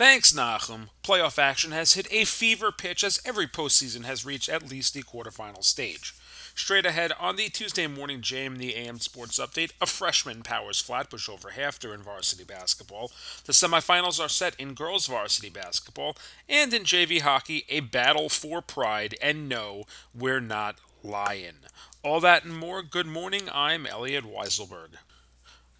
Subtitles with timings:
[0.00, 0.88] Thanks, Nahum.
[1.02, 5.02] Playoff action has hit a fever pitch as every postseason has reached at least the
[5.02, 6.14] quarterfinal stage.
[6.54, 11.28] Straight ahead on the Tuesday morning JM the AM Sports Update, a freshman powers Flatbush
[11.28, 13.12] over HAFTR in varsity basketball.
[13.44, 16.16] The semifinals are set in girls varsity basketball,
[16.48, 19.16] and in JV hockey, a battle for pride.
[19.20, 19.84] And no,
[20.18, 21.56] we're not lying.
[22.02, 22.82] All that and more.
[22.82, 23.50] Good morning.
[23.52, 24.96] I'm Elliot Weiselberg.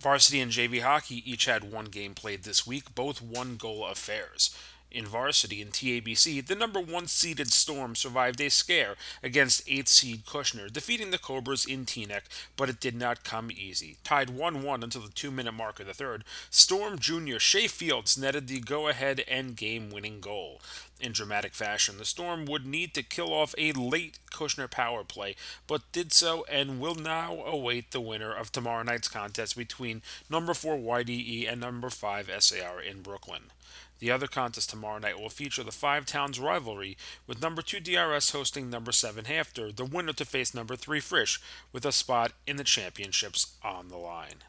[0.01, 4.51] Varsity and JV hockey each had one game played this week, both one goal affairs.
[4.91, 10.25] In varsity and TABC, the number one seeded Storm survived a scare against 8th seed
[10.25, 12.23] Kushner, defeating the Cobras in Teaneck,
[12.57, 13.99] but it did not come easy.
[14.03, 17.39] Tied 1 1 until the two minute mark of the third, Storm Jr.
[17.39, 20.61] Shea Fields netted the go ahead and game winning goal.
[20.99, 25.37] In dramatic fashion, the Storm would need to kill off a late Kushner power play,
[25.67, 30.55] but did so and will now await the winner of tomorrow night's contest between number
[30.55, 33.53] 4 YDE and number 5 SAR in Brooklyn.
[33.99, 38.31] The other contest tomorrow night will feature the five towns rivalry, with number 2 DRS
[38.31, 41.39] hosting number 7 HAFTR, the winner to face number 3 Frisch,
[41.71, 44.43] with a spot in the championships on the line.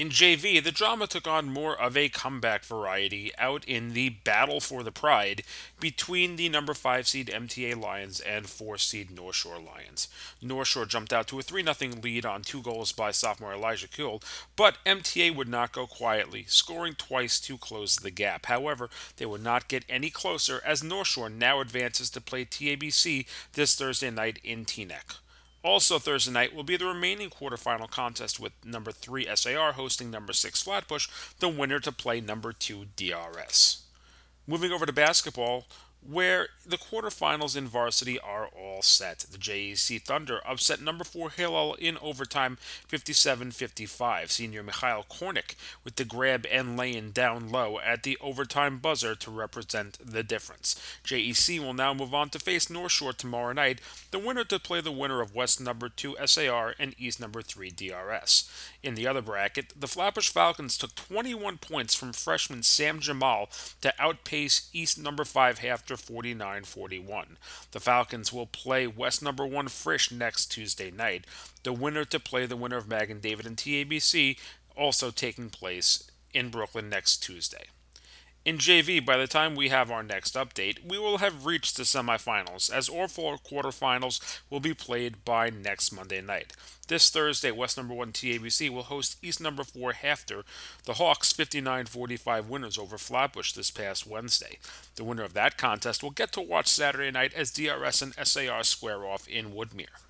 [0.00, 4.58] In JV, the drama took on more of a comeback variety out in the battle
[4.58, 5.42] for the pride
[5.78, 10.08] between the number 5 seed MTA Lions and 4 seed North Shore Lions.
[10.40, 13.88] North Shore jumped out to a 3 0 lead on two goals by sophomore Elijah
[13.88, 14.22] Kuhl,
[14.56, 18.46] but MTA would not go quietly, scoring twice to close the gap.
[18.46, 23.26] However, they would not get any closer as North Shore now advances to play TABC
[23.52, 25.18] this Thursday night in Teaneck.
[25.62, 30.32] Also, Thursday night will be the remaining quarterfinal contest with number 3 SAR hosting number
[30.32, 31.08] 6 Flatbush,
[31.38, 33.82] the winner to play number 2 DRS.
[34.46, 35.66] Moving over to basketball,
[36.08, 39.20] where the quarterfinals in varsity are all set.
[39.30, 42.58] The JEC Thunder upset number 4 Hillel in overtime
[42.90, 44.30] 57-55.
[44.30, 49.30] Senior Mikhail Kornick with the grab and laying down low at the overtime buzzer to
[49.30, 50.80] represent the difference.
[51.04, 54.80] JEC will now move on to face North Shore tomorrow night, the winner to play
[54.80, 58.50] the winner of West number 2 SAR and East number 3 DRS.
[58.82, 63.50] In the other bracket, the Flatbush Falcons took 21 points from freshman Sam Jamal
[63.82, 67.36] to outpace East number 5 half after 49 41.
[67.72, 71.24] The Falcons will play West number 1 Frisch next Tuesday night.
[71.64, 74.38] The winner to play the winner of Magen David and TABC
[74.76, 77.64] also taking place in Brooklyn next Tuesday.
[78.42, 81.82] In JV, by the time we have our next update, we will have reached the
[81.82, 86.54] semifinals, as all four quarterfinals will be played by next Monday night.
[86.88, 90.44] This Thursday, West number 1 TABC will host East number 4 HAFTR,
[90.86, 94.58] the Hawks 59 45 winners over Flatbush this past Wednesday.
[94.96, 98.64] The winner of that contest will get to watch Saturday night as DRS and SAR
[98.64, 100.00] square off in Woodmere.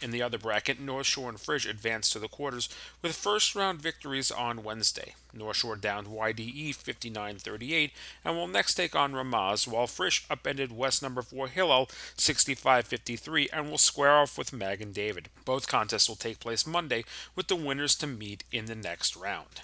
[0.00, 2.68] In the other bracket, North Shore and Frisch advanced to the quarters
[3.02, 5.14] with first round victories on Wednesday.
[5.34, 7.92] North Shore downed YDE 59 38
[8.24, 13.48] and will next take on Ramaz, while Frisch upended West number 4 Hillel 65 53
[13.52, 15.30] and will square off with Magen David.
[15.44, 17.04] Both contests will take place Monday
[17.34, 19.62] with the winners to meet in the next round.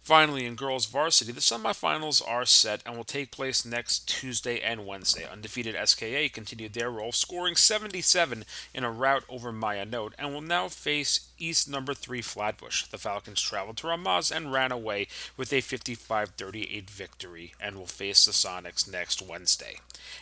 [0.00, 4.86] Finally, in girls varsity, the semifinals are set and will take place next Tuesday and
[4.86, 5.28] Wednesday.
[5.30, 8.44] Undefeated SKA continued their roll, scoring 77
[8.74, 12.86] in a rout over Ma'ayanot, and will now face East number 3 Flatbush.
[12.86, 17.86] The Falcons traveled to Ramaz and ran away with a 55 38 victory and will
[17.86, 19.80] face the Sonics next Wednesday.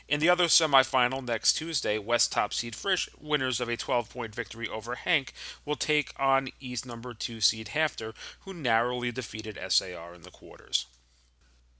[0.08, 4.34] In the other semifinal next Tuesday, West top seed Frisch, winners of a 12 point
[4.34, 5.32] victory over HANC,
[5.64, 10.86] will take on East number 2 seed HAFTR, who narrowly defeated SAR in the quarters.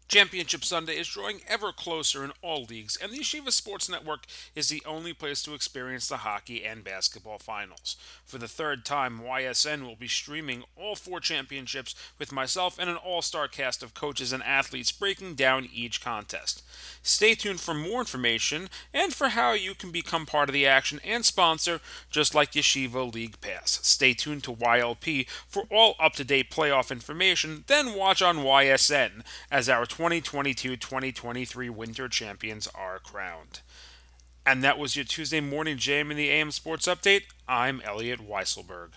[0.08, 4.24] Championship Sunday is drawing ever closer in all leagues, and the Yeshiva Sports Network
[4.54, 7.94] is the only place to experience the hockey and basketball finals.
[8.24, 12.96] For the third time, YSN will be streaming all four championships with myself and an
[12.96, 16.62] all star cast of coaches and athletes breaking down each contest.
[17.02, 21.00] Stay tuned for more information and for how you can become part of the action
[21.04, 23.78] and sponsor, just like Yeshiva League Pass.
[23.82, 29.22] Stay tuned to YLP for all up to date playoff information, then watch on YSN
[29.50, 33.62] as our 2022 2023 Winter Champions are crowned.
[34.46, 37.23] And that was your Tuesday morning JM in the AM Sports Update.
[37.49, 38.90] I'm Elliot Weiselberg.